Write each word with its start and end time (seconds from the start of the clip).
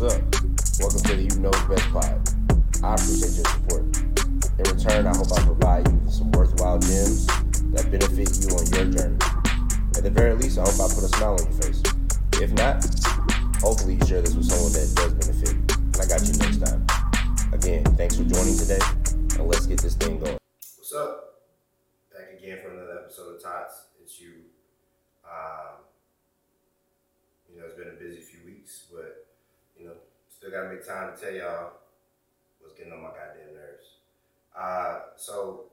What's 0.00 0.16
up? 0.16 0.22
Welcome 0.80 1.02
to 1.12 1.16
the 1.16 1.28
Hube 1.28 1.40
Knows 1.44 1.60
Best 1.68 1.84
Pod. 1.92 2.16
I 2.80 2.96
appreciate 2.96 3.36
your 3.36 3.44
support. 3.52 3.84
In 4.56 4.64
return, 4.64 5.04
I 5.04 5.12
hope 5.12 5.28
I 5.28 5.44
provide 5.44 5.88
you 5.92 6.00
with 6.00 6.14
some 6.14 6.32
worthwhile 6.32 6.78
gems 6.78 7.26
that 7.76 7.84
benefit 7.92 8.32
you 8.40 8.48
on 8.56 8.64
your 8.72 8.88
journey. 8.96 9.20
At 9.92 10.00
the 10.00 10.08
very 10.08 10.32
least, 10.40 10.56
I 10.56 10.64
hope 10.64 10.80
I 10.80 10.88
put 10.88 11.04
a 11.04 11.12
smile 11.12 11.36
on 11.36 11.44
your 11.44 11.60
face. 11.60 11.84
If 12.40 12.48
not, 12.56 12.80
hopefully 13.60 14.00
you 14.00 14.06
share 14.08 14.24
this 14.24 14.32
with 14.32 14.48
someone 14.48 14.72
that 14.72 14.88
does 14.96 15.12
benefit. 15.20 15.52
And 15.68 16.00
I 16.00 16.06
got 16.08 16.24
you 16.24 16.32
next 16.48 16.64
time. 16.64 16.80
Again, 17.52 17.84
thanks 18.00 18.16
for 18.16 18.24
joining 18.24 18.56
today, 18.56 18.80
and 19.36 19.44
let's 19.44 19.68
get 19.68 19.84
this 19.84 20.00
thing 20.00 20.16
going. 20.16 20.40
What's 20.80 20.94
up? 20.96 21.44
Back 22.08 22.40
again 22.40 22.56
for 22.64 22.72
another 22.72 23.04
episode 23.04 23.36
of 23.36 23.42
Tots. 23.42 23.92
It's 24.00 24.16
you. 24.16 24.48
Um, 25.28 25.84
you 27.52 27.60
know, 27.60 27.68
it's 27.68 27.76
been 27.76 27.92
a 27.92 28.00
busy 28.00 28.24
few 28.24 28.40
weeks, 28.48 28.88
but 28.88 29.29
you 29.80 29.86
know, 29.88 29.94
still 30.28 30.50
gotta 30.50 30.68
make 30.68 30.86
time 30.86 31.14
to 31.14 31.20
tell 31.20 31.32
y'all 31.32 31.72
what's 32.60 32.74
getting 32.74 32.92
on 32.92 33.02
my 33.02 33.08
goddamn 33.08 33.54
nerves. 33.54 33.96
Uh, 34.56 35.00
so 35.16 35.64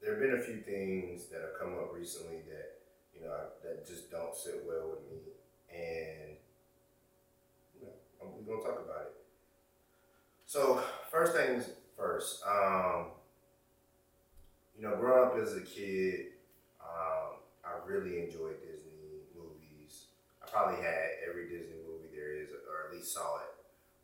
there 0.00 0.12
have 0.12 0.20
been 0.20 0.38
a 0.38 0.42
few 0.42 0.58
things 0.58 1.26
that 1.26 1.40
have 1.40 1.58
come 1.60 1.74
up 1.74 1.92
recently 1.94 2.38
that 2.48 2.78
you 3.14 3.26
know 3.26 3.34
that 3.62 3.86
just 3.86 4.10
don't 4.10 4.34
sit 4.34 4.64
well 4.66 4.90
with 4.90 5.00
me, 5.10 5.18
and 5.70 6.36
you 7.78 7.86
know, 7.86 7.92
we're 8.22 8.56
gonna 8.56 8.66
talk 8.66 8.84
about 8.84 9.02
it. 9.02 9.14
So 10.46 10.82
first 11.10 11.34
things 11.34 11.68
first, 11.96 12.42
um, 12.46 13.08
you 14.76 14.82
know, 14.82 14.96
growing 14.96 15.28
up 15.28 15.36
as 15.36 15.56
a 15.56 15.60
kid, 15.60 16.28
um, 16.80 17.36
I 17.64 17.86
really 17.86 18.22
enjoyed 18.22 18.56
movies. 18.64 18.67
Probably 20.52 20.82
had 20.82 21.22
every 21.28 21.48
Disney 21.48 21.76
movie 21.86 22.08
there 22.14 22.32
is, 22.32 22.48
or 22.50 22.88
at 22.88 22.94
least 22.94 23.12
saw 23.12 23.36
it. 23.36 23.52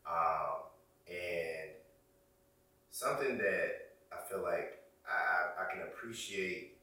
Um, 0.06 0.68
and 1.08 1.70
something 2.90 3.38
that 3.38 3.96
I 4.12 4.28
feel 4.28 4.42
like 4.42 4.84
I, 5.08 5.62
I 5.62 5.72
can 5.72 5.82
appreciate 5.82 6.78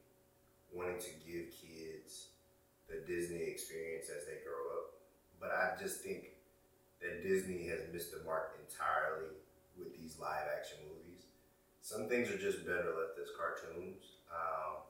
wanting 0.72 0.98
to 0.98 1.10
give 1.24 1.46
kids 1.50 2.28
the 2.88 3.00
Disney 3.06 3.42
experience 3.42 4.08
as 4.10 4.26
they 4.26 4.44
grow 4.44 4.60
up, 4.76 5.00
but 5.40 5.50
I 5.50 5.80
just 5.80 6.00
think 6.00 6.36
that 7.00 7.22
Disney 7.22 7.66
has 7.68 7.80
missed 7.92 8.12
the 8.12 8.22
mark 8.24 8.58
entirely 8.60 9.32
with 9.78 9.96
these 9.96 10.18
live 10.20 10.46
action 10.56 10.78
movies. 10.84 11.24
Some 11.80 12.08
things 12.08 12.30
are 12.30 12.38
just 12.38 12.66
better 12.66 12.92
left 12.92 13.18
as 13.20 13.28
cartoons 13.38 14.20
um, 14.30 14.84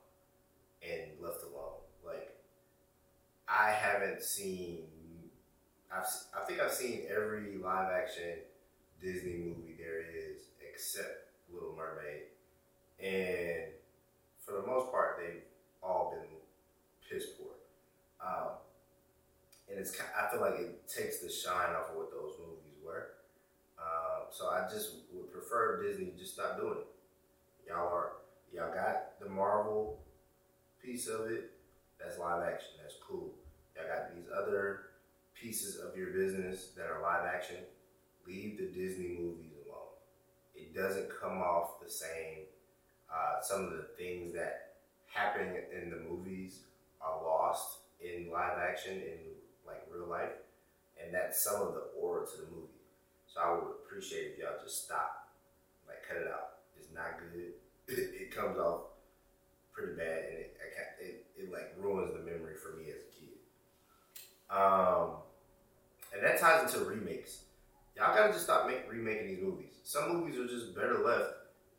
and 0.83 1.11
left 1.21 1.43
alone. 1.43 1.52
I 3.53 3.71
haven't 3.71 4.23
seen. 4.23 4.85
I've, 5.95 6.05
I 6.35 6.43
think 6.45 6.59
I've 6.59 6.71
seen 6.71 7.03
every 7.15 7.57
live 7.57 7.91
action 7.91 8.39
Disney 8.99 9.33
movie 9.33 9.75
there 9.77 9.99
is 9.99 10.45
except 10.67 11.27
Little 11.53 11.75
Mermaid, 11.75 12.23
and 12.99 13.71
for 14.39 14.53
the 14.53 14.65
most 14.65 14.91
part, 14.91 15.19
they've 15.19 15.43
all 15.83 16.15
been 16.15 16.29
piss 17.07 17.29
poor. 17.37 17.51
Um, 18.25 18.53
and 19.69 19.79
it's 19.79 19.95
I 19.99 20.31
feel 20.31 20.41
like 20.41 20.59
it 20.59 20.89
takes 20.89 21.19
the 21.19 21.29
shine 21.29 21.75
off 21.75 21.91
of 21.91 21.97
what 21.97 22.09
those 22.09 22.33
movies 22.39 22.79
were. 22.83 23.09
Um, 23.77 24.27
so 24.31 24.47
I 24.47 24.67
just 24.71 24.95
would 25.13 25.31
prefer 25.31 25.83
Disney 25.83 26.13
just 26.17 26.33
stop 26.33 26.59
doing 26.59 26.79
it. 26.79 26.87
Y'all 27.69 27.93
are 27.93 28.13
y'all 28.51 28.73
got 28.73 29.19
the 29.19 29.29
Marvel 29.29 29.99
piece 30.83 31.07
of 31.07 31.29
it. 31.29 31.51
That's 31.99 32.17
live 32.17 32.41
action. 32.41 32.69
That's 32.81 32.95
cool. 33.07 33.31
Y'all 33.75 33.85
got 33.87 34.13
these 34.15 34.25
other 34.35 34.81
pieces 35.33 35.77
of 35.77 35.97
your 35.97 36.11
business 36.11 36.69
that 36.77 36.85
are 36.85 37.01
live 37.01 37.25
action. 37.25 37.57
Leave 38.27 38.57
the 38.57 38.67
Disney 38.67 39.17
movies 39.19 39.51
alone. 39.65 39.93
It 40.55 40.75
doesn't 40.75 41.09
come 41.21 41.39
off 41.39 41.81
the 41.83 41.89
same. 41.89 42.45
Uh, 43.13 43.41
some 43.41 43.65
of 43.65 43.71
the 43.71 43.87
things 43.97 44.33
that 44.33 44.75
happen 45.07 45.55
in 45.71 45.89
the 45.89 45.97
movies 46.09 46.61
are 47.01 47.21
lost 47.23 47.79
in 48.01 48.31
live 48.31 48.57
action 48.57 48.93
in 48.93 49.19
like 49.65 49.85
real 49.93 50.07
life, 50.07 50.33
and 51.01 51.13
that's 51.13 51.43
some 51.43 51.61
of 51.61 51.73
the 51.73 51.83
aura 51.99 52.25
to 52.25 52.37
the 52.37 52.51
movie. 52.51 52.81
So 53.27 53.41
I 53.41 53.53
would 53.53 53.63
appreciate 53.85 54.33
if 54.33 54.39
y'all 54.39 54.61
just 54.63 54.85
stop, 54.85 55.29
like 55.87 55.97
cut 56.07 56.17
it 56.17 56.27
out. 56.27 56.61
It's 56.77 56.93
not 56.93 57.19
good. 57.19 57.53
It, 57.85 58.31
comes 58.33 58.57
off 58.57 58.97
pretty 59.73 59.93
bad, 59.93 60.25
and 60.25 60.37
it, 60.39 60.57
it 60.99 61.25
it 61.37 61.51
like 61.51 61.75
ruins 61.77 62.13
the 62.13 62.19
memory 62.19 62.55
for 62.55 62.75
me 62.75 62.89
as 62.89 62.97
a 62.97 63.11
kid. 63.13 63.22
Um, 64.53 65.17
and 66.13 66.23
that 66.23 66.39
ties 66.39 66.71
into 66.71 66.85
remakes. 66.85 67.45
Y'all 67.97 68.15
gotta 68.15 68.31
just 68.31 68.45
stop 68.45 68.67
make, 68.67 68.89
remaking 68.89 69.27
these 69.27 69.41
movies. 69.41 69.71
Some 69.83 70.13
movies 70.13 70.39
are 70.39 70.47
just 70.47 70.75
better 70.75 70.99
left 70.99 71.33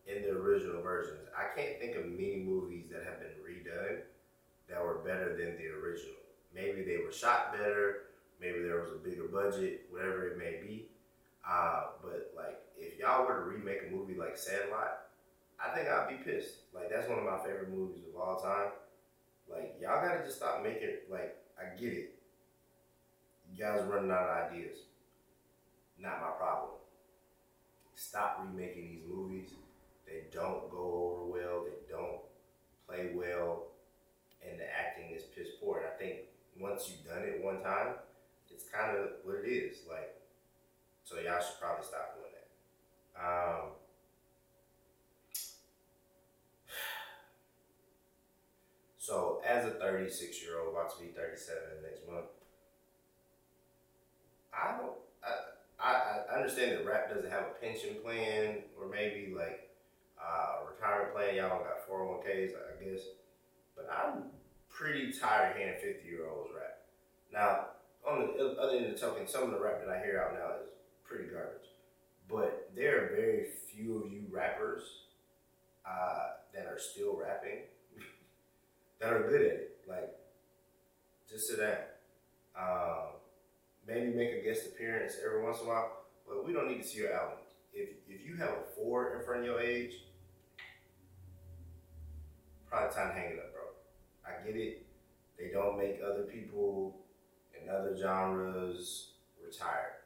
in 0.06 0.22
the 0.22 0.30
original 0.30 0.82
versions. 0.82 1.28
I 1.36 1.56
can't 1.56 1.78
think 1.78 1.96
of 1.96 2.06
many 2.06 2.42
movies 2.44 2.86
that 2.90 3.04
have 3.04 3.20
been 3.20 3.38
redone 3.42 4.00
that 4.68 4.82
were 4.82 4.98
better 5.06 5.36
than 5.36 5.56
the 5.56 5.68
original. 5.68 6.16
Maybe 6.54 6.82
they 6.82 6.98
were 7.04 7.12
shot 7.12 7.52
better, 7.52 8.10
maybe 8.40 8.60
there 8.60 8.80
was 8.80 8.92
a 8.92 8.96
bigger 8.96 9.28
budget, 9.28 9.86
whatever 9.90 10.28
it 10.28 10.38
may 10.38 10.60
be. 10.66 10.86
Uh, 11.48 11.84
but 12.02 12.32
like, 12.36 12.60
if 12.78 12.98
y'all 12.98 13.26
were 13.26 13.34
to 13.34 13.42
remake 13.42 13.82
a 13.88 13.94
movie 13.94 14.14
like 14.14 14.36
Sandlot, 14.36 15.06
I 15.62 15.74
think 15.74 15.88
I'd 15.88 16.08
be 16.08 16.30
pissed. 16.30 16.56
Like, 16.74 16.90
that's 16.90 17.08
one 17.08 17.18
of 17.18 17.24
my 17.24 17.38
favorite 17.38 17.70
movies 17.70 18.02
of 18.12 18.20
all 18.20 18.40
time. 18.40 18.70
Like, 19.50 19.76
y'all 19.80 20.02
gotta 20.02 20.24
just 20.24 20.38
stop 20.38 20.62
making. 20.62 20.90
Like, 21.10 21.36
I 21.58 21.76
get 21.78 21.92
it. 21.92 22.14
Guys 23.58 23.82
running 23.88 24.10
out 24.10 24.28
of 24.28 24.52
ideas. 24.52 24.78
Not 25.98 26.20
my 26.20 26.30
problem. 26.36 26.70
Stop 27.94 28.44
remaking 28.44 28.88
these 28.88 29.02
movies. 29.08 29.50
They 30.06 30.24
don't 30.32 30.70
go 30.70 31.16
over 31.16 31.30
well. 31.30 31.64
They 31.64 31.92
don't 31.92 32.20
play 32.86 33.10
well 33.14 33.68
and 34.50 34.58
the 34.60 34.64
acting 34.64 35.10
is 35.14 35.24
piss 35.24 35.48
poor. 35.60 35.76
And 35.78 35.86
I 35.86 35.90
think 35.98 36.20
once 36.58 36.88
you've 36.88 37.04
done 37.06 37.22
it 37.22 37.42
one 37.42 37.62
time, 37.62 37.94
it's 38.50 38.64
kind 38.68 38.96
of 38.96 39.10
what 39.24 39.36
it 39.44 39.48
is. 39.48 39.78
Like, 39.88 40.16
so 41.04 41.16
y'all 41.16 41.40
should 41.40 41.60
probably 41.60 41.84
stop 41.84 42.14
doing 42.14 42.30
that. 42.32 42.46
Um, 43.18 43.72
so 48.98 49.42
as 49.46 49.66
a 49.66 49.70
36 49.70 50.42
year 50.42 50.60
old, 50.60 50.72
about 50.72 50.96
to 50.96 51.02
be 51.02 51.08
37 51.08 51.82
next 51.82 52.06
month, 52.08 52.26
I 54.52 54.76
don't. 54.78 54.92
I, 55.80 55.90
I, 55.90 56.33
understand 56.44 56.72
that 56.72 56.84
rap 56.84 57.08
doesn't 57.08 57.30
have 57.30 57.44
a 57.44 57.64
pension 57.64 57.96
plan 58.04 58.58
or 58.78 58.86
maybe 58.88 59.32
like 59.34 59.70
a 60.20 60.66
retirement 60.70 61.14
plan. 61.14 61.36
Y'all 61.36 61.48
don't 61.48 61.64
got 61.64 61.88
401ks, 61.88 62.50
I 62.52 62.84
guess. 62.84 63.00
But 63.74 63.88
I'm 63.90 64.24
pretty 64.68 65.10
tired 65.12 65.52
of 65.52 65.56
hearing 65.56 65.80
50 65.82 66.06
year 66.06 66.28
olds 66.28 66.50
rap. 66.54 66.80
Now, 67.32 67.66
on 68.06 68.20
the 68.36 68.60
other 68.60 68.76
end 68.76 68.86
of 68.86 68.92
the 68.92 68.98
token, 68.98 69.26
some 69.26 69.44
of 69.44 69.50
the 69.52 69.58
rap 69.58 69.80
that 69.80 69.88
I 69.88 70.04
hear 70.04 70.22
out 70.22 70.34
now 70.34 70.62
is 70.62 70.68
pretty 71.08 71.30
garbage. 71.30 71.68
But 72.28 72.70
there 72.76 73.04
are 73.04 73.16
very 73.16 73.46
few 73.72 74.04
of 74.04 74.12
you 74.12 74.24
rappers 74.30 74.82
uh, 75.88 76.44
that 76.54 76.66
are 76.66 76.78
still 76.78 77.16
rapping 77.16 77.60
that 79.00 79.12
are 79.12 79.28
good 79.28 79.40
at 79.40 79.46
it. 79.46 79.76
Like, 79.88 80.14
just 81.30 81.48
sit 81.48 81.58
down. 81.58 81.76
Um, 82.56 83.14
maybe 83.86 84.14
make 84.14 84.32
a 84.32 84.44
guest 84.44 84.66
appearance 84.66 85.14
every 85.24 85.42
once 85.42 85.60
in 85.60 85.66
a 85.66 85.68
while, 85.68 86.03
but 86.26 86.46
we 86.46 86.52
don't 86.52 86.68
need 86.68 86.82
to 86.82 86.88
see 86.88 87.00
your 87.00 87.12
album. 87.12 87.38
If, 87.72 87.90
if 88.08 88.24
you 88.24 88.36
have 88.36 88.50
a 88.50 88.74
four 88.76 89.16
in 89.16 89.24
front 89.24 89.40
of 89.40 89.46
your 89.46 89.60
age, 89.60 89.94
probably 92.68 92.94
time 92.94 93.08
to 93.08 93.14
hang 93.14 93.32
it 93.32 93.38
up, 93.38 93.52
bro. 93.52 93.62
I 94.24 94.44
get 94.46 94.56
it. 94.56 94.86
They 95.38 95.50
don't 95.52 95.78
make 95.78 96.00
other 96.04 96.22
people 96.22 97.00
in 97.54 97.68
other 97.68 97.96
genres 97.96 99.12
retire. 99.44 99.96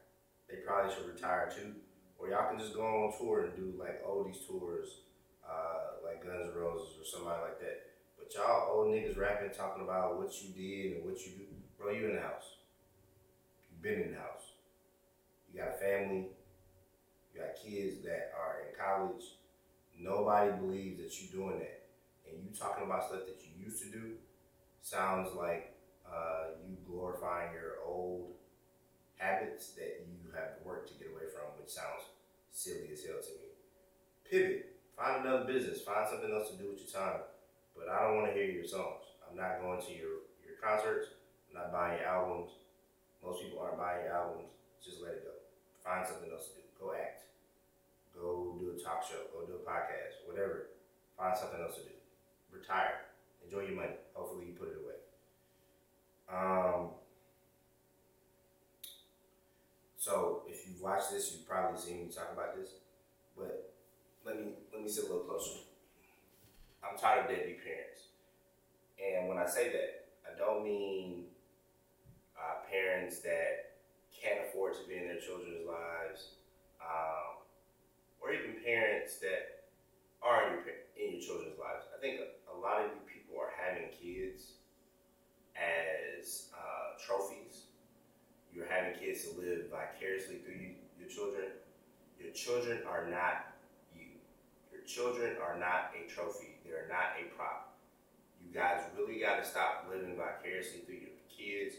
They 0.49 0.57
probably 0.67 0.95
should 0.95 1.07
retire 1.07 1.51
too. 1.55 1.75
Or 2.19 2.29
y'all 2.29 2.49
can 2.49 2.59
just 2.59 2.75
go 2.75 2.83
on 2.83 3.19
tour 3.19 3.45
and 3.45 3.55
do 3.55 3.79
like 3.79 4.05
oldies 4.05 4.47
tours, 4.47 5.03
uh, 5.49 6.05
like 6.05 6.25
Guns 6.25 6.49
N' 6.53 6.61
Roses 6.61 6.97
or 6.99 7.05
somebody 7.05 7.41
like 7.43 7.61
that. 7.61 7.83
But 8.19 8.35
y'all 8.35 8.73
old 8.73 8.89
niggas 8.89 9.17
rapping, 9.17 9.51
talking 9.57 9.85
about 9.85 10.19
what 10.19 10.33
you 10.43 10.51
did 10.51 10.97
and 10.97 11.05
what 11.05 11.21
you 11.25 11.33
do. 11.33 11.45
Bro, 11.79 11.93
you 11.93 12.09
in 12.09 12.17
the 12.17 12.23
house. 12.23 12.57
You 13.71 13.77
been 13.81 14.03
in 14.03 14.13
the 14.13 14.19
house. 14.19 14.48
You 15.53 15.61
got 15.61 15.75
a 15.75 15.79
family. 15.79 16.29
You 17.35 17.41
got 17.41 17.57
kids 17.57 18.03
that 18.05 18.33
are 18.39 18.63
in 18.67 18.79
college. 18.79 19.25
Nobody 19.99 20.53
believes 20.53 21.01
that 21.01 21.21
you're 21.21 21.45
doing 21.45 21.59
that 21.59 21.79
and 22.31 22.45
you 22.45 22.51
talking 22.53 22.85
about 22.85 23.09
stuff 23.09 23.25
that 23.27 23.41
you 23.41 23.65
used 23.65 23.83
to 23.83 23.91
do 23.91 24.17
sounds 24.83 25.35
like 25.37 25.75
uh, 26.07 26.57
you 26.65 26.77
glorifying 26.89 27.53
your 27.53 27.81
old 27.85 28.33
habits 29.17 29.71
that 29.73 30.07
you 30.07 30.33
have 30.35 30.61
worked 30.65 30.89
to 30.89 30.95
get 30.95 31.13
away 31.13 31.27
from, 31.33 31.51
which 31.61 31.71
sounds 31.71 32.13
silly 32.53 32.89
as 32.93 33.05
hell 33.05 33.21
to 33.21 33.33
me. 33.41 33.49
Pivot, 34.25 34.77
find 34.97 35.25
another 35.25 35.45
business, 35.45 35.83
find 35.83 36.07
something 36.09 36.31
else 36.33 36.51
to 36.51 36.57
do 36.57 36.71
with 36.71 36.81
your 36.81 36.93
time. 36.93 37.21
But 37.77 37.89
I 37.89 38.05
don't 38.05 38.17
want 38.17 38.29
to 38.29 38.35
hear 38.35 38.51
your 38.51 38.67
songs. 38.67 39.05
I'm 39.29 39.37
not 39.37 39.61
going 39.61 39.81
to 39.83 39.93
your, 39.93 40.25
your 40.45 40.57
concerts. 40.63 41.09
I'm 41.51 41.63
not 41.63 41.73
buying 41.73 41.99
your 42.01 42.09
albums. 42.09 42.53
Most 43.25 43.43
people 43.43 43.61
aren't 43.61 43.79
buying 43.79 44.05
your 44.05 44.15
albums. 44.15 44.49
Just 44.85 45.03
let 45.03 45.13
it 45.13 45.25
go. 45.25 45.38
Find 45.85 46.07
something 46.07 46.31
else 46.31 46.49
to 46.49 46.55
do. 46.55 46.67
Go 46.81 46.93
act. 46.95 47.23
Go 48.15 48.57
do 48.61 48.75
a 48.77 48.83
talk 48.83 49.03
show. 49.03 49.31
Go 49.33 49.47
do 49.47 49.55
a 49.55 49.65
podcast. 49.69 50.27
Whatever. 50.27 50.71
Find 51.17 51.37
something 51.37 51.61
else 51.61 51.77
to 51.77 51.83
do. 51.83 51.95
Retire. 52.53 53.09
Enjoy 53.45 53.61
your 53.61 53.77
money. 53.77 53.97
Hopefully 54.15 54.47
you 54.47 54.53
put 54.53 54.69
it 54.69 54.79
away. 54.83 54.99
Um. 56.29 56.91
So 59.97 60.43
if 60.49 60.67
you've 60.67 60.81
watched 60.81 61.11
this, 61.11 61.33
you've 61.33 61.49
probably 61.49 61.81
seen 61.81 62.07
me 62.07 62.13
talk 62.13 62.31
about 62.33 62.57
this. 62.57 62.71
But 63.37 63.73
let 64.25 64.37
me 64.37 64.53
let 64.73 64.83
me 64.83 64.89
sit 64.89 65.05
a 65.05 65.07
little 65.07 65.23
closer. 65.25 65.61
I'm 66.83 66.99
tired 66.99 67.25
of 67.25 67.31
deadbeat 67.31 67.65
parents. 67.65 68.03
And 68.99 69.29
when 69.29 69.39
I 69.39 69.47
say 69.47 69.71
that, 69.73 70.07
I 70.27 70.39
don't 70.39 70.65
mean 70.65 71.25
uh, 72.37 72.67
parents 72.71 73.21
that 73.21 73.68
can't 74.69 74.85
to 74.85 74.89
be 74.89 74.97
in 74.97 75.09
their 75.09 75.21
children's 75.21 75.67
lives, 75.67 76.37
um, 76.83 77.41
or 78.21 78.33
even 78.33 78.61
parents 78.65 79.17
that 79.19 79.65
are 80.23 80.49
in 80.49 80.53
your, 80.55 80.65
in 80.97 81.17
your 81.17 81.23
children's 81.23 81.59
lives. 81.59 81.89
I 81.97 82.01
think 82.01 82.21
a, 82.21 82.29
a 82.53 82.57
lot 82.61 82.85
of 82.85 82.93
you 82.93 83.01
people 83.09 83.41
are 83.41 83.53
having 83.57 83.89
kids 83.89 84.61
as 85.57 86.51
uh, 86.53 86.99
trophies. 87.01 87.73
You're 88.53 88.69
having 88.69 88.99
kids 88.99 89.25
to 89.29 89.41
live 89.41 89.71
vicariously 89.71 90.37
through 90.45 90.61
you, 90.61 90.71
your 90.99 91.09
children. 91.09 91.49
Your 92.21 92.33
children 92.33 92.81
are 92.89 93.09
not 93.09 93.55
you. 93.95 94.19
Your 94.73 94.83
children 94.83 95.37
are 95.41 95.59
not 95.59 95.95
a 95.95 96.11
trophy. 96.11 96.59
They're 96.67 96.89
not 96.91 97.17
a 97.17 97.33
prop. 97.37 97.77
You 98.45 98.53
guys 98.53 98.83
really 98.99 99.21
got 99.21 99.43
to 99.43 99.49
stop 99.49 99.87
living 99.89 100.17
vicariously 100.17 100.81
through 100.81 101.07
your 101.07 101.17
kids. 101.31 101.77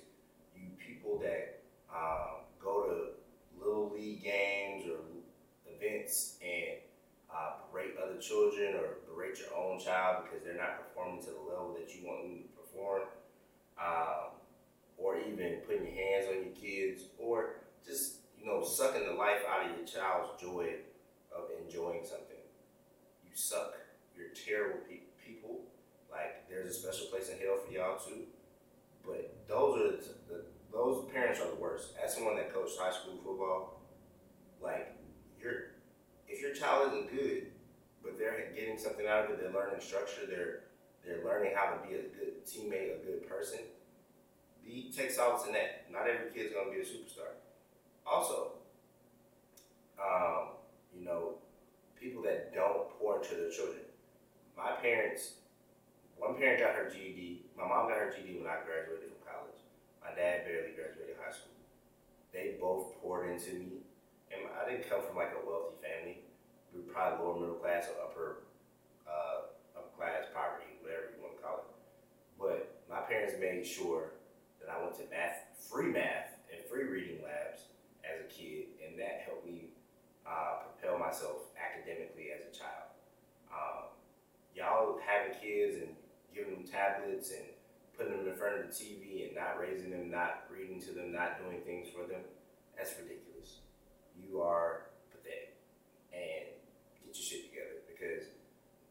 You 0.56 0.70
people 0.80 1.20
that 1.20 1.60
um, 1.94 2.46
go 2.62 2.84
to 2.84 3.66
little 3.66 3.92
league 3.94 4.24
games 4.24 4.86
or 4.88 5.00
events 5.68 6.36
and 6.42 6.80
uh, 7.34 7.54
berate 7.72 7.96
other 8.04 8.20
children 8.20 8.76
or 8.76 8.98
berate 9.08 9.40
your 9.40 9.56
own 9.58 9.79
child 9.90 10.26
because 10.26 10.46
they're 10.46 10.58
not 10.58 10.78
performing 10.86 11.22
to 11.22 11.32
the 11.34 11.44
level 11.50 11.74
that 11.74 11.90
you 11.90 12.06
want 12.06 12.22
them 12.24 12.38
to 12.46 12.50
perform, 12.54 13.02
um, 13.82 14.38
or 14.98 15.18
even 15.18 15.66
putting 15.66 15.86
your 15.86 15.96
hands 15.96 16.26
on 16.30 16.46
your 16.46 16.54
kids, 16.54 17.10
or 17.18 17.66
just 17.86 18.22
you 18.38 18.46
know 18.46 18.64
sucking 18.64 19.06
the 19.06 19.14
life 19.14 19.42
out 19.50 19.66
of 19.66 19.76
your 19.76 19.86
child's 19.86 20.40
joy 20.40 20.86
of 21.34 21.50
enjoying 21.66 22.06
something. 22.06 22.38
You 23.26 23.34
suck. 23.34 23.74
You're 24.16 24.30
terrible 24.36 24.80
pe- 24.88 25.10
people. 25.26 25.62
Like 26.12 26.50
there's 26.50 26.70
a 26.70 26.74
special 26.74 27.08
place 27.08 27.30
in 27.30 27.40
hell 27.40 27.58
for 27.66 27.72
y'all 27.72 27.98
too. 27.98 28.30
But 29.06 29.34
those 29.48 29.78
are 29.78 29.92
the, 29.92 30.04
the 30.28 30.42
those 30.72 31.10
parents 31.12 31.40
are 31.40 31.50
the 31.50 31.62
worst. 31.62 31.94
As 32.04 32.14
someone 32.14 32.36
that 32.36 32.54
coached 32.54 32.78
high 32.78 32.92
school 32.92 33.18
football, 33.24 33.82
like 34.62 34.96
you're 35.42 35.74
if 36.28 36.42
your 36.42 36.54
child 36.54 36.94
isn't 36.94 37.10
good, 37.12 37.48
but 38.04 38.18
they're 38.18 38.52
getting 38.56 38.78
something 38.78 39.08
out 39.08 39.26
of 39.26 39.32
it, 39.32 39.40
they're 39.42 39.54
learning 39.54 39.82
structure, 39.82 40.26
they're 40.28 40.62
they're 41.06 41.24
learning 41.24 41.54
how 41.56 41.74
to 41.74 41.88
be 41.88 41.96
a 41.96 42.04
good 42.04 42.46
teammate, 42.46 43.02
a 43.02 43.06
good 43.06 43.28
person. 43.28 43.60
Be 44.66 44.92
take 44.96 45.12
solace 45.12 45.48
in 45.48 45.54
that. 45.54 45.86
Not 45.92 46.08
every 46.08 46.30
kid's 46.32 46.54
gonna 46.54 46.72
be 46.72 46.82
a 46.82 46.86
superstar. 46.86 47.40
Also, 48.06 48.54
um, 49.98 50.60
you 50.94 51.06
know, 51.06 51.36
people 52.00 52.22
that 52.24 52.54
don't 52.54 52.90
pour 53.00 53.22
into 53.22 53.36
their 53.36 53.50
children. 53.50 53.84
My 54.58 54.72
parents, 54.72 55.40
one 56.18 56.36
parent 56.36 56.60
got 56.60 56.76
her 56.76 56.90
GED. 56.90 57.44
My 57.58 57.68
mom 57.68 57.88
got 57.88 57.98
her 57.98 58.12
GED 58.12 58.40
when 58.40 58.48
I 58.48 58.60
graduated 58.66 59.12
from 59.12 59.24
college. 59.24 59.60
My 60.04 60.12
dad 60.16 60.46
barely 60.46 60.76
graduated 60.76 61.16
high 61.20 61.32
school. 61.32 61.56
They 62.34 62.60
both 62.60 63.00
poured 63.02 63.32
into 63.32 63.54
me, 63.56 63.82
and 64.32 64.46
I 64.52 64.70
didn't 64.70 64.90
come 64.90 65.02
from 65.02 65.16
like 65.16 65.34
a 65.34 65.42
wealthy 65.42 65.79
probably 66.90 67.26
lower 67.26 67.40
middle 67.40 67.62
class 67.62 67.88
or 67.90 67.98
upper 68.04 68.44
uh, 69.08 69.50
upper 69.78 69.94
class 69.98 70.30
poverty, 70.34 70.78
whatever 70.82 71.14
you 71.16 71.22
want 71.22 71.38
to 71.38 71.42
call 71.42 71.66
it. 71.66 71.70
But 72.40 72.82
my 72.90 73.02
parents 73.06 73.36
made 73.40 73.66
sure 73.66 74.14
that 74.62 74.70
I 74.70 74.82
went 74.82 74.96
to 74.98 75.06
math, 75.10 75.46
free 75.58 75.92
math, 75.92 76.38
and 76.52 76.62
free 76.66 76.86
reading 76.86 77.22
labs 77.24 77.70
as 78.06 78.22
a 78.22 78.28
kid, 78.28 78.74
and 78.82 79.00
that 79.00 79.26
helped 79.26 79.46
me 79.46 79.70
uh, 80.26 80.66
propel 80.66 81.00
myself 81.00 81.54
academically 81.58 82.30
as 82.34 82.46
a 82.46 82.54
child. 82.54 82.90
Um, 83.50 83.94
y'all 84.56 85.00
having 85.02 85.34
kids 85.40 85.82
and 85.82 85.96
giving 86.34 86.54
them 86.54 86.66
tablets 86.66 87.32
and 87.32 87.46
putting 87.98 88.16
them 88.16 88.28
in 88.28 88.36
front 88.36 88.60
of 88.60 88.64
the 88.64 88.72
TV 88.72 89.28
and 89.28 89.36
not 89.36 89.60
raising 89.60 89.92
them, 89.92 90.10
not 90.10 90.48
reading 90.48 90.80
to 90.82 90.92
them, 90.92 91.12
not 91.12 91.38
doing 91.44 91.60
things 91.66 91.90
for 91.90 92.08
them, 92.08 92.22
that's 92.78 92.96
ridiculous. 92.96 93.60
You 94.16 94.42
are 94.42 94.88
pathetic. 95.12 95.60
And 96.14 96.56
get 97.04 97.12
your 97.12 97.26
shit 97.26 97.52
together 97.52 97.84
because 97.92 98.32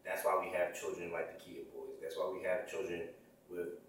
that's 0.04 0.24
why 0.24 0.36
we 0.40 0.52
have 0.52 0.67
children 0.80 1.12
like 1.12 1.36
the 1.36 1.44
Kia 1.44 1.62
boys. 1.74 1.98
That's 2.02 2.16
why 2.16 2.30
we 2.32 2.44
have 2.44 2.70
children 2.70 3.02
with 3.50 3.80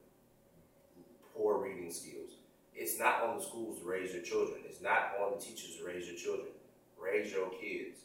poor 1.36 1.62
reading 1.64 1.92
skills. 1.92 2.32
It's 2.76 3.00
not 3.00 3.24
on 3.24 3.38
the 3.38 3.44
schools 3.44 3.80
to 3.80 3.86
raise 3.86 4.14
your 4.14 4.24
children. 4.24 4.62
It's 4.66 4.82
not 4.82 5.14
on 5.22 5.38
the 5.38 5.44
teachers 5.44 5.78
to 5.78 5.86
raise 5.86 6.08
your 6.08 6.16
children. 6.16 6.50
Raise 6.98 7.32
your 7.32 7.50
kids. 7.50 8.02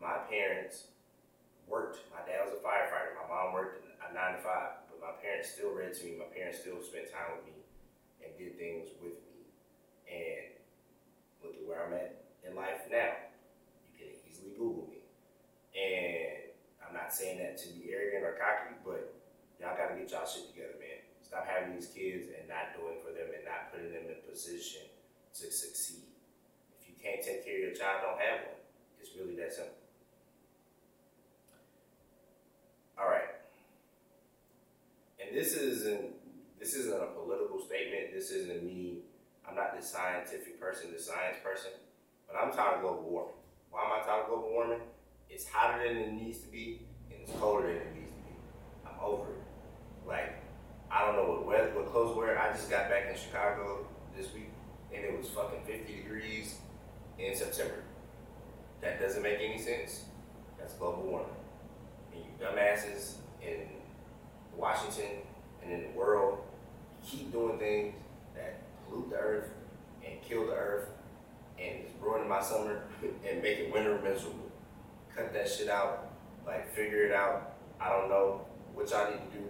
My 0.00 0.18
parents 0.30 0.88
worked. 1.68 1.98
My 2.10 2.26
dad 2.26 2.44
was 2.44 2.54
a 2.54 2.62
firefighter. 2.62 3.14
My 3.14 3.28
mom 3.28 3.54
worked 3.54 3.84
a 4.02 4.14
nine 4.14 4.34
to 4.34 4.42
five 4.42 4.86
but 4.96 5.00
my 5.00 5.14
parents 5.22 5.52
still 5.52 5.72
read 5.72 5.94
to 5.94 6.04
me. 6.04 6.16
My 6.18 6.30
parents 6.32 6.60
still 6.60 6.80
spent 6.82 7.12
time 7.12 7.36
with 7.36 7.46
me 7.46 7.56
and 8.24 8.32
did 8.38 8.58
things 8.58 8.88
with 9.02 9.12
me. 9.12 9.46
And 10.08 10.56
look 11.42 11.54
at 11.54 11.66
where 11.66 11.84
I'm 11.86 11.92
at 11.94 12.24
in 12.46 12.56
life 12.56 12.86
now. 12.90 13.30
You 13.98 14.06
can 14.06 14.14
easily 14.30 14.52
Google 14.56 14.88
me. 14.88 15.02
And 15.76 16.50
I'm 16.86 16.94
not 16.94 17.12
saying 17.12 17.38
that 17.38 17.58
to 17.58 17.68
be 17.74 17.85
cocky, 18.36 18.76
but 18.84 19.16
y'all 19.58 19.76
got 19.76 19.92
to 19.92 19.96
get 19.96 20.12
y'all 20.12 20.28
shit 20.28 20.52
together, 20.52 20.76
man. 20.78 21.00
Stop 21.24 21.48
having 21.48 21.74
these 21.74 21.90
kids 21.90 22.30
and 22.30 22.46
not 22.46 22.76
doing 22.76 23.02
for 23.02 23.10
them 23.10 23.32
and 23.34 23.42
not 23.42 23.72
putting 23.72 23.90
them 23.90 24.06
in 24.06 24.20
position 24.28 24.86
to 25.34 25.50
succeed. 25.50 26.06
If 26.78 26.88
you 26.88 26.94
can't 27.00 27.24
take 27.24 27.44
care 27.44 27.58
of 27.58 27.62
your 27.72 27.74
child, 27.74 28.04
don't 28.04 28.20
have 28.20 28.52
one. 28.52 28.62
It's 29.00 29.10
really 29.18 29.34
that 29.36 29.52
simple. 29.52 29.74
All 32.96 33.08
right 33.10 33.36
and 35.26 35.36
this 35.36 35.54
isn't 35.54 36.12
this 36.58 36.74
isn't 36.74 36.94
a 36.94 37.06
political 37.06 37.60
statement. 37.60 38.12
This 38.12 38.30
isn't 38.30 38.64
me. 38.64 38.98
I'm 39.46 39.54
not 39.54 39.78
the 39.78 39.84
scientific 39.84 40.60
person, 40.60 40.92
the 40.92 41.00
science 41.00 41.36
person, 41.42 41.70
but 42.26 42.36
I'm 42.36 42.52
tired 42.52 42.76
of 42.76 42.82
global 42.82 43.10
warming. 43.10 43.34
Why 43.70 43.84
am 43.84 44.00
I 44.00 44.04
tired 44.04 44.22
of 44.22 44.28
global 44.28 44.50
warming? 44.50 44.80
It's 45.30 45.46
hotter 45.48 45.86
than 45.86 45.96
it 45.96 46.12
needs 46.12 46.38
to 46.40 46.48
be, 46.48 46.86
and 47.10 47.20
it's 47.22 47.32
colder 47.38 47.66
than 47.68 47.76
it 47.76 47.84
needs 47.84 47.94
to 47.94 47.94
be. 47.94 47.95
Over 49.02 49.24
it. 49.24 50.08
Like, 50.08 50.42
I 50.90 51.04
don't 51.04 51.16
know 51.16 51.30
what 51.30 51.46
weather, 51.46 51.70
what 51.74 51.90
clothes 51.92 52.16
wear. 52.16 52.38
I 52.38 52.52
just 52.52 52.70
got 52.70 52.88
back 52.88 53.06
in 53.10 53.16
Chicago 53.16 53.86
this 54.16 54.32
week, 54.32 54.50
and 54.94 55.04
it 55.04 55.16
was 55.16 55.28
fucking 55.28 55.60
50 55.66 55.92
degrees 55.94 56.56
in 57.18 57.34
September. 57.34 57.82
That 58.80 59.00
doesn't 59.00 59.22
make 59.22 59.38
any 59.40 59.58
sense. 59.58 60.04
That's 60.58 60.74
global 60.74 61.02
warming. 61.02 61.28
And 62.12 62.22
you 62.24 62.30
dumbasses 62.44 63.14
in 63.42 63.68
Washington 64.56 65.22
and 65.62 65.72
in 65.72 65.82
the 65.82 65.98
world 65.98 66.38
keep 67.04 67.32
doing 67.32 67.58
things 67.58 67.94
that 68.34 68.60
pollute 68.88 69.10
the 69.10 69.16
earth 69.16 69.50
and 70.04 70.20
kill 70.22 70.46
the 70.46 70.52
earth 70.52 70.88
and 71.58 71.80
it's 71.80 71.92
ruining 72.00 72.28
my 72.28 72.42
summer 72.42 72.82
and 73.28 73.42
making 73.42 73.72
winter 73.72 73.98
miserable. 74.02 74.50
Cut 75.14 75.32
that 75.32 75.48
shit 75.48 75.68
out. 75.68 76.10
Like 76.46 76.72
figure 76.74 77.04
it 77.04 77.12
out. 77.12 77.54
I 77.80 77.90
don't 77.90 78.08
know 78.08 78.46
what 78.76 78.90
y'all 78.90 79.10
need 79.10 79.32
to 79.32 79.38
do, 79.38 79.44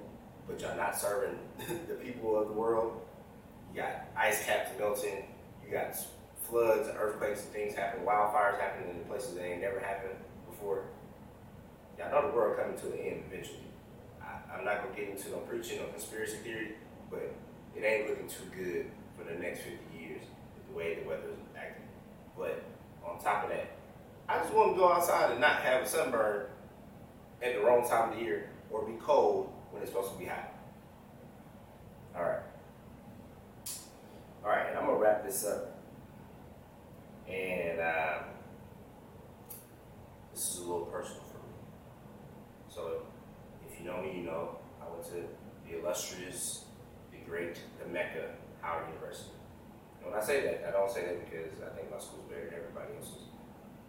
but 0.47 0.61
y'all 0.61 0.77
not 0.77 0.97
serving 0.97 1.37
the 1.89 1.95
people 1.95 2.41
of 2.41 2.47
the 2.47 2.55
world. 2.55 3.01
You 3.75 3.83
got 3.83 4.07
ice 4.17 4.47
caps 4.47 4.71
melting. 4.79 5.25
You 5.65 5.73
got 5.73 5.97
floods 6.49 6.89
and 6.89 6.97
earthquakes 6.97 7.43
and 7.43 7.53
things 7.53 7.75
happening, 7.75 8.07
wildfires 8.07 8.61
happening 8.61 8.97
in 8.97 9.05
places 9.05 9.35
that 9.35 9.45
ain't 9.45 9.61
never 9.61 9.81
happened 9.81 10.15
before. 10.49 10.85
Y'all 11.99 12.13
know 12.13 12.31
the 12.31 12.37
world 12.37 12.57
coming 12.57 12.79
to 12.79 12.87
an 12.93 12.99
end 12.99 13.25
eventually. 13.31 13.59
I'm 14.23 14.65
not 14.65 14.85
gonna 14.85 14.97
get 14.97 15.09
into 15.11 15.31
no 15.31 15.39
preaching 15.39 15.81
or 15.81 15.89
conspiracy 15.89 16.37
theory, 16.39 16.77
but 17.11 17.35
it 17.77 17.85
ain't 17.85 18.09
looking 18.09 18.29
too 18.29 18.45
good 18.57 18.87
for 19.19 19.25
the 19.25 19.39
next 19.39 19.61
50 19.61 19.77
years 19.99 20.23
with 20.55 20.69
the 20.69 20.79
way 20.79 20.95
the 20.95 21.09
weather 21.09 21.29
is 21.29 21.57
acting. 21.59 21.83
But 22.39 22.63
on 23.05 23.19
top 23.19 23.45
of 23.45 23.51
that, 23.51 23.73
I 24.29 24.39
just 24.39 24.55
want 24.55 24.75
to 24.75 24.79
go 24.79 24.93
outside 24.93 25.33
and 25.33 25.41
not 25.41 25.61
have 25.61 25.83
a 25.83 25.87
sunburn 25.87 26.47
at 27.43 27.55
the 27.55 27.61
wrong 27.61 27.87
time 27.87 28.13
of 28.13 28.19
the 28.19 28.23
year 28.23 28.51
or 28.71 28.85
be 28.85 28.95
cold 29.01 29.53
when 29.71 29.83
it's 29.83 29.91
supposed 29.91 30.13
to 30.13 30.19
be 30.19 30.27
hot. 30.27 30.53
All 32.17 32.23
right. 32.23 32.41
All 34.45 34.51
right, 34.51 34.69
and 34.69 34.79
I'm 34.79 34.87
gonna 34.87 34.99
wrap 34.99 35.25
this 35.25 35.45
up. 35.45 35.77
And 37.29 37.81
um, 37.81 38.25
this 40.33 40.53
is 40.53 40.59
a 40.59 40.63
little 40.63 40.87
personal 40.87 41.23
for 41.25 41.39
me. 41.39 41.55
So 42.69 43.03
if 43.69 43.79
you 43.79 43.87
know 43.87 44.01
me, 44.03 44.17
you 44.17 44.23
know 44.23 44.59
I 44.81 44.89
went 44.91 45.05
to 45.07 45.25
the 45.69 45.81
illustrious, 45.81 46.65
the 47.11 47.19
great, 47.29 47.59
the 47.83 47.93
Mecca, 47.93 48.31
Howard 48.63 48.87
University. 48.95 49.31
And 50.01 50.13
when 50.13 50.21
I 50.21 50.25
say 50.25 50.43
that, 50.43 50.65
I 50.69 50.71
don't 50.71 50.91
say 50.91 51.03
that 51.03 51.29
because 51.29 51.61
I 51.61 51.75
think 51.75 51.91
my 51.91 51.99
school's 51.99 52.31
better 52.31 52.45
than 52.45 52.55
everybody 52.55 52.95
else's. 52.97 53.27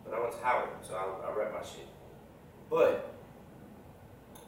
But 0.03 0.15
I 0.15 0.19
went 0.19 0.33
to 0.33 0.43
Howard, 0.43 0.69
so 0.81 0.95
I, 0.95 1.29
I 1.29 1.35
rep 1.35 1.53
my 1.53 1.61
shit. 1.61 1.87
But 2.69 3.16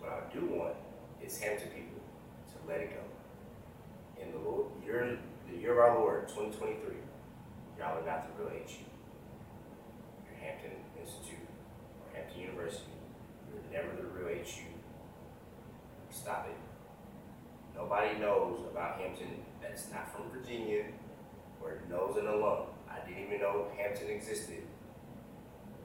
what 0.09 0.25
I 0.25 0.33
do 0.33 0.45
want 0.47 0.75
is 1.23 1.39
Hampton 1.39 1.69
people 1.69 2.01
to 2.49 2.55
let 2.67 2.81
it 2.81 2.89
go. 2.89 3.05
In 4.21 4.31
the 4.31 4.39
Lord, 4.39 4.71
year, 4.83 5.19
the 5.49 5.57
year 5.57 5.73
of 5.73 5.79
our 5.79 5.99
Lord, 5.99 6.27
2023, 6.27 6.95
y'all 7.77 8.01
are 8.01 8.05
not 8.05 8.25
the 8.25 8.43
real 8.43 8.51
HU. 8.51 8.83
You're 10.25 10.39
Hampton 10.41 10.71
Institute 10.99 11.45
or 12.01 12.17
Hampton 12.17 12.41
University. 12.41 12.97
You're 13.47 13.61
never 13.71 13.95
the 13.95 14.07
real 14.09 14.35
HU. 14.43 14.65
Stop 16.09 16.49
it. 16.49 16.57
Nobody 17.75 18.19
knows 18.19 18.59
about 18.71 18.99
Hampton 18.99 19.45
that's 19.61 19.91
not 19.91 20.11
from 20.11 20.29
Virginia 20.31 20.85
or 21.61 21.81
knows 21.89 22.17
an 22.17 22.27
alum. 22.27 22.63
I 22.89 23.07
didn't 23.07 23.27
even 23.27 23.39
know 23.39 23.67
Hampton 23.77 24.09
existed 24.09 24.63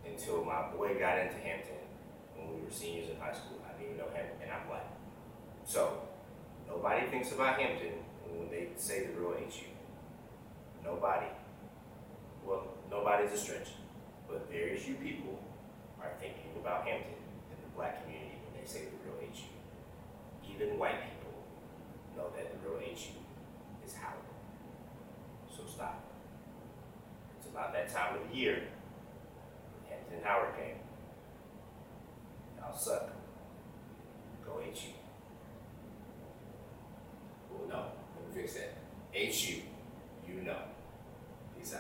until 0.07 0.45
my 0.45 0.71
boy 0.71 0.99
got 0.99 1.19
into 1.19 1.37
Hampton 1.37 1.77
when 2.45 2.61
we 2.61 2.65
were 2.65 2.71
seniors 2.71 3.09
in 3.09 3.17
high 3.17 3.33
school. 3.33 3.59
I 3.65 3.73
didn't 3.79 3.95
even 3.95 3.99
know 3.99 4.13
Hampton, 4.15 4.37
and 4.43 4.51
I'm 4.53 4.69
black. 4.69 4.87
So, 5.65 6.05
nobody 6.69 7.07
thinks 7.09 7.33
about 7.33 7.59
Hampton 7.59 8.05
when 8.29 8.51
they 8.51 8.69
say 8.77 9.07
the 9.07 9.19
real 9.19 9.33
HU. 9.33 9.67
Nobody. 10.85 11.27
Well, 12.45 12.69
nobody's 12.91 13.33
a 13.33 13.39
stretch, 13.39 13.69
but 14.29 14.51
very 14.51 14.77
few 14.77 14.95
people 14.95 15.41
are 16.01 16.13
thinking 16.21 16.53
about 16.61 16.87
Hampton 16.87 17.17
in 17.49 17.57
the 17.65 17.71
black 17.75 18.05
community 18.05 18.37
when 18.45 18.61
they 18.61 18.69
say 18.69 18.85
the 18.85 19.01
real 19.01 19.17
HU. 19.21 19.49
Even 20.53 20.79
white 20.79 21.01
people 21.01 21.33
know 22.17 22.29
that 22.37 22.53
the 22.53 22.69
real 22.69 22.79
HU 22.79 23.17
is 23.87 23.95
Howard. 23.95 24.29
So 25.49 25.63
stop. 25.67 26.05
It's 27.39 27.49
about 27.49 27.73
that 27.73 27.89
time 27.89 28.17
of 28.17 28.29
the 28.29 28.37
year. 28.37 28.63
Hampton 29.89 30.21
Howard 30.23 30.55
game. 30.57 30.84
Y'all 32.75 33.14